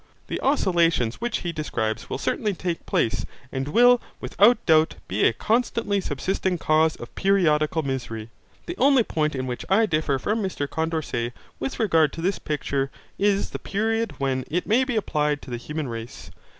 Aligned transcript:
The 0.29 0.39
oscillation 0.41 1.11
which 1.19 1.41
he 1.41 1.51
describes 1.51 2.09
will 2.09 2.17
certainly 2.17 2.55
take 2.55 2.87
place 2.87 3.23
and 3.51 3.67
will 3.67 4.01
without 4.19 4.65
doubt 4.65 4.95
be 5.07 5.23
a 5.25 5.31
constantly 5.31 6.01
subsisting 6.01 6.57
cause 6.57 6.95
of 6.95 7.13
periodical 7.13 7.83
misery. 7.83 8.31
The 8.65 8.75
only 8.79 9.03
point 9.03 9.35
in 9.35 9.45
which 9.45 9.63
I 9.69 9.85
differ 9.85 10.17
from 10.17 10.41
Mr 10.41 10.67
Condorcet 10.67 11.33
with 11.59 11.79
regard 11.79 12.13
to 12.13 12.21
this 12.23 12.39
picture 12.39 12.89
is 13.19 13.51
the 13.51 13.59
period 13.59 14.15
when 14.17 14.43
it 14.49 14.65
may 14.65 14.83
be 14.85 14.95
applied 14.95 15.39
to 15.43 15.51
the 15.51 15.57
human 15.57 15.87
race. 15.87 16.31